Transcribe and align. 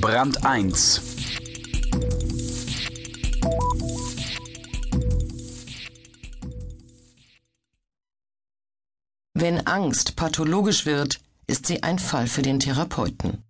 Brand 0.00 0.46
1 0.46 1.02
Wenn 9.34 9.66
Angst 9.66 10.16
pathologisch 10.16 10.86
wird, 10.86 11.20
ist 11.46 11.66
sie 11.66 11.82
ein 11.82 11.98
Fall 11.98 12.28
für 12.28 12.40
den 12.40 12.60
Therapeuten. 12.60 13.44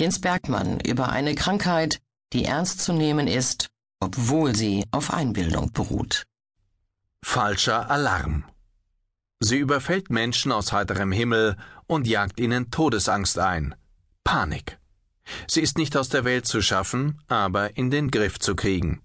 Jens 0.00 0.20
Bergmann 0.20 0.80
über 0.80 1.10
eine 1.10 1.36
Krankheit, 1.36 2.00
die 2.32 2.44
ernst 2.44 2.80
zu 2.80 2.92
nehmen 2.92 3.28
ist, 3.28 3.68
obwohl 4.00 4.56
sie 4.56 4.84
auf 4.90 5.12
Einbildung 5.12 5.72
beruht. 5.72 6.24
Falscher 7.24 7.88
Alarm. 7.88 8.44
Sie 9.38 9.58
überfällt 9.58 10.10
Menschen 10.10 10.50
aus 10.50 10.72
heiterem 10.72 11.12
Himmel 11.12 11.56
und 11.86 12.08
jagt 12.08 12.40
ihnen 12.40 12.72
Todesangst 12.72 13.38
ein. 13.38 13.76
Panik. 14.24 14.78
Sie 15.46 15.60
ist 15.60 15.78
nicht 15.78 15.96
aus 15.96 16.08
der 16.08 16.24
Welt 16.24 16.46
zu 16.46 16.62
schaffen, 16.62 17.20
aber 17.28 17.76
in 17.76 17.90
den 17.90 18.10
Griff 18.10 18.38
zu 18.38 18.54
kriegen. 18.54 19.02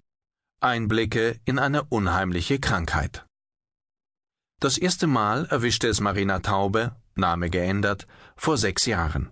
Einblicke 0.60 1.40
in 1.44 1.58
eine 1.58 1.84
unheimliche 1.84 2.58
Krankheit. 2.58 3.26
Das 4.60 4.78
erste 4.78 5.06
Mal 5.06 5.46
erwischte 5.46 5.88
es 5.88 6.00
Marina 6.00 6.38
Taube, 6.38 6.96
Name 7.16 7.50
geändert, 7.50 8.06
vor 8.36 8.56
sechs 8.56 8.86
Jahren. 8.86 9.30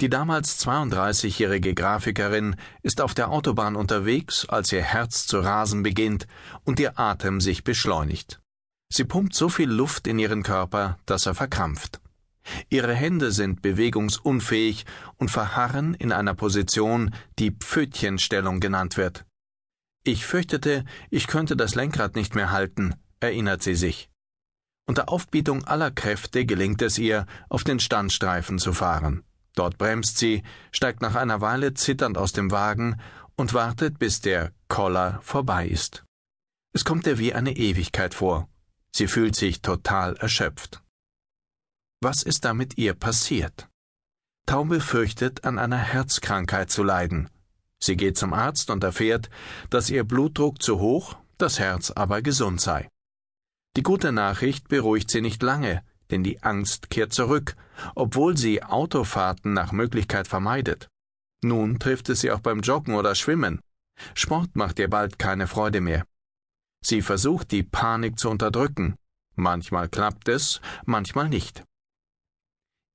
Die 0.00 0.08
damals 0.08 0.64
32-jährige 0.66 1.74
Grafikerin 1.74 2.56
ist 2.82 3.00
auf 3.00 3.14
der 3.14 3.30
Autobahn 3.30 3.76
unterwegs, 3.76 4.46
als 4.48 4.72
ihr 4.72 4.82
Herz 4.82 5.26
zu 5.26 5.40
rasen 5.40 5.82
beginnt 5.82 6.26
und 6.64 6.80
ihr 6.80 6.98
Atem 6.98 7.40
sich 7.40 7.64
beschleunigt. 7.64 8.40
Sie 8.90 9.04
pumpt 9.04 9.34
so 9.34 9.48
viel 9.48 9.70
Luft 9.70 10.06
in 10.06 10.18
ihren 10.18 10.42
Körper, 10.42 10.98
dass 11.04 11.26
er 11.26 11.34
verkrampft. 11.34 12.00
Ihre 12.68 12.94
Hände 12.94 13.32
sind 13.32 13.62
bewegungsunfähig 13.62 14.84
und 15.16 15.30
verharren 15.30 15.94
in 15.94 16.12
einer 16.12 16.34
Position, 16.34 17.14
die 17.38 17.50
Pfötchenstellung 17.50 18.60
genannt 18.60 18.96
wird. 18.96 19.24
Ich 20.04 20.24
fürchtete, 20.24 20.84
ich 21.10 21.26
könnte 21.26 21.56
das 21.56 21.74
Lenkrad 21.74 22.16
nicht 22.16 22.34
mehr 22.34 22.50
halten, 22.50 22.94
erinnert 23.20 23.62
sie 23.62 23.74
sich. 23.74 24.08
Unter 24.86 25.10
Aufbietung 25.10 25.64
aller 25.64 25.90
Kräfte 25.90 26.46
gelingt 26.46 26.80
es 26.80 26.98
ihr, 26.98 27.26
auf 27.50 27.62
den 27.62 27.78
Standstreifen 27.78 28.58
zu 28.58 28.72
fahren. 28.72 29.22
Dort 29.54 29.76
bremst 29.76 30.18
sie, 30.18 30.42
steigt 30.72 31.02
nach 31.02 31.14
einer 31.14 31.40
Weile 31.40 31.74
zitternd 31.74 32.16
aus 32.16 32.32
dem 32.32 32.50
Wagen 32.50 33.00
und 33.36 33.54
wartet, 33.54 33.98
bis 33.98 34.20
der 34.20 34.52
Koller 34.68 35.20
vorbei 35.22 35.66
ist. 35.66 36.04
Es 36.72 36.84
kommt 36.84 37.06
ihr 37.06 37.18
wie 37.18 37.34
eine 37.34 37.56
Ewigkeit 37.56 38.14
vor. 38.14 38.48
Sie 38.94 39.08
fühlt 39.08 39.36
sich 39.36 39.60
total 39.60 40.16
erschöpft. 40.16 40.82
Was 42.00 42.22
ist 42.22 42.44
da 42.44 42.54
mit 42.54 42.78
ihr 42.78 42.94
passiert? 42.94 43.68
Taube 44.46 44.80
fürchtet, 44.80 45.44
an 45.44 45.58
einer 45.58 45.78
Herzkrankheit 45.78 46.70
zu 46.70 46.84
leiden. 46.84 47.28
Sie 47.82 47.96
geht 47.96 48.16
zum 48.16 48.32
Arzt 48.32 48.70
und 48.70 48.84
erfährt, 48.84 49.30
dass 49.68 49.90
ihr 49.90 50.04
Blutdruck 50.04 50.62
zu 50.62 50.78
hoch, 50.78 51.16
das 51.38 51.58
Herz 51.58 51.90
aber 51.90 52.22
gesund 52.22 52.60
sei. 52.60 52.88
Die 53.76 53.82
gute 53.82 54.12
Nachricht 54.12 54.68
beruhigt 54.68 55.10
sie 55.10 55.20
nicht 55.20 55.42
lange, 55.42 55.82
denn 56.10 56.22
die 56.22 56.40
Angst 56.42 56.88
kehrt 56.88 57.12
zurück, 57.12 57.56
obwohl 57.96 58.36
sie 58.36 58.62
Autofahrten 58.62 59.52
nach 59.52 59.72
Möglichkeit 59.72 60.28
vermeidet. 60.28 60.88
Nun 61.42 61.80
trifft 61.80 62.08
es 62.10 62.20
sie 62.20 62.30
auch 62.30 62.40
beim 62.40 62.60
Joggen 62.60 62.94
oder 62.94 63.16
Schwimmen. 63.16 63.60
Sport 64.14 64.54
macht 64.54 64.78
ihr 64.78 64.88
bald 64.88 65.18
keine 65.18 65.48
Freude 65.48 65.80
mehr. 65.80 66.04
Sie 66.80 67.02
versucht, 67.02 67.50
die 67.50 67.64
Panik 67.64 68.20
zu 68.20 68.30
unterdrücken. 68.30 68.94
Manchmal 69.34 69.88
klappt 69.88 70.28
es, 70.28 70.60
manchmal 70.84 71.28
nicht. 71.28 71.64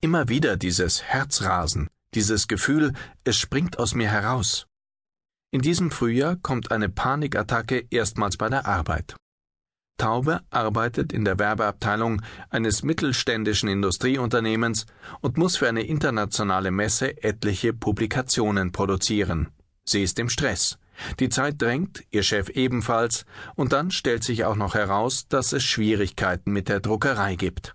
Immer 0.04 0.28
wieder 0.28 0.58
dieses 0.58 1.02
Herzrasen, 1.02 1.88
dieses 2.14 2.50
Gefühl, 2.50 2.92
es 3.24 3.38
springt 3.38 3.80
aus 3.80 3.96
mir 3.96 4.10
heraus. 4.10 4.68
In 5.50 5.62
diesem 5.62 5.92
Frühjahr 5.92 6.36
kommt 6.36 6.72
eine 6.74 6.90
Panikattacke 6.90 7.88
erstmals 7.90 8.36
bei 8.36 8.50
der 8.50 8.66
Arbeit. 8.66 9.16
Taube 9.98 10.42
arbeitet 10.50 11.14
in 11.14 11.24
der 11.24 11.40
Werbeabteilung 11.40 12.22
eines 12.50 12.84
mittelständischen 12.84 13.70
Industrieunternehmens 13.70 14.88
und 15.22 15.38
muss 15.38 15.56
für 15.56 15.70
eine 15.70 15.84
internationale 15.84 16.72
Messe 16.72 17.24
etliche 17.24 17.72
Publikationen 17.72 18.74
produzieren. 18.74 19.52
Sie 19.86 20.04
ist 20.04 20.20
im 20.20 20.28
Stress. 20.28 20.80
Die 21.22 21.30
Zeit 21.30 21.62
drängt, 21.62 22.04
ihr 22.12 22.24
Chef 22.24 22.50
ebenfalls, 22.50 23.24
und 23.56 23.72
dann 23.72 23.90
stellt 23.90 24.26
sich 24.26 24.44
auch 24.44 24.58
noch 24.58 24.76
heraus, 24.76 25.30
dass 25.30 25.54
es 25.54 25.64
Schwierigkeiten 25.64 26.52
mit 26.52 26.68
der 26.68 26.82
Druckerei 26.82 27.38
gibt. 27.38 27.74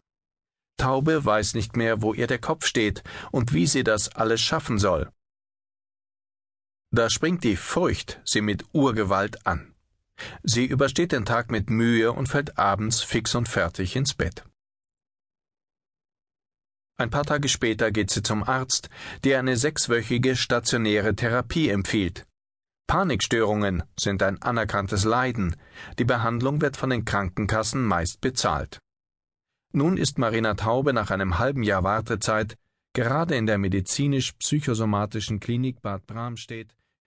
Taube 0.79 1.25
weiß 1.25 1.55
nicht 1.55 1.77
mehr, 1.77 2.01
wo 2.01 2.15
ihr 2.15 2.27
der 2.27 2.39
Kopf 2.39 2.65
steht 2.65 3.03
und 3.31 3.53
wie 3.53 3.67
sie 3.67 3.85
das 3.85 4.09
alles 4.17 4.41
schaffen 4.41 4.79
soll. 4.79 5.11
Da 6.91 7.11
springt 7.11 7.45
die 7.45 7.57
Furcht 7.57 8.21
sie 8.25 8.41
mit 8.41 8.65
Urgewalt 8.73 9.47
an. 9.47 9.75
Sie 10.43 10.65
übersteht 10.65 11.13
den 11.13 11.27
Tag 11.27 11.51
mit 11.51 11.69
Mühe 11.69 12.13
und 12.13 12.29
fällt 12.29 12.59
abends 12.59 13.03
fix 13.03 13.35
und 13.35 13.49
fertig 13.49 13.95
ins 13.95 14.15
Bett. 14.15 14.45
Ein 16.97 17.11
paar 17.11 17.25
Tage 17.25 17.49
später 17.49 17.93
geht 17.93 18.11
sie 18.11 18.23
zum 18.23 18.43
Arzt, 18.43 18.89
der 19.23 19.39
eine 19.39 19.57
sechswöchige 19.57 20.35
stationäre 20.35 21.15
Therapie 21.15 21.69
empfiehlt. 21.69 22.27
Panikstörungen 22.89 23.85
sind 24.01 24.23
ein 24.23 24.41
anerkanntes 24.43 25.05
Leiden. 25.05 25.55
Die 25.99 26.05
Behandlung 26.05 26.61
wird 26.61 26.77
von 26.77 26.91
den 26.91 27.05
Krankenkassen 27.05 27.85
meist 27.85 28.21
bezahlt. 28.21 28.81
Nun 29.73 29.97
ist 29.97 30.19
Marina 30.19 30.55
Taube 30.55 30.93
nach 30.93 31.11
einem 31.11 31.39
halben 31.39 31.63
Jahr 31.63 31.85
Wartezeit 31.85 32.57
gerade 32.95 33.37
in 33.37 33.47
der 33.47 33.59
medizinisch-psychosomatischen 33.59 35.41
Klinik 35.41 35.83
Bad 35.83 36.07
Bramstedt 36.07 36.75